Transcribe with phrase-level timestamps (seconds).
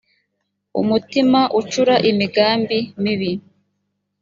[0.81, 3.31] umutima ucura imigambi mibi